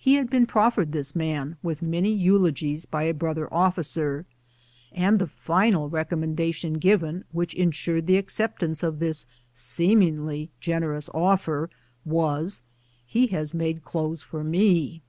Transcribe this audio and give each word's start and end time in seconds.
He 0.00 0.14
had 0.14 0.30
been 0.30 0.46
proffered 0.46 0.92
this 0.92 1.16
man 1.16 1.56
with 1.60 1.82
many 1.82 2.12
eulogies 2.12 2.84
by 2.86 3.02
a 3.02 3.12
broth 3.12 3.36
er 3.38 3.48
officer, 3.52 4.24
and 4.92 5.18
the 5.18 5.26
final 5.26 5.90
recommendation 5.90 6.74
given 6.74 7.24
which 7.32 7.52
insured 7.52 8.06
the 8.06 8.16
acceptance 8.16 8.84
of 8.84 9.00
this 9.00 9.26
seemingly 9.52 10.50
generous 10.60 11.10
offer 11.12 11.68
was, 12.04 12.62
"He 13.04 13.26
has 13.34 13.54
made 13.54 13.82
clothes 13.82 14.22
for 14.22 14.44
m^." 14.44 15.00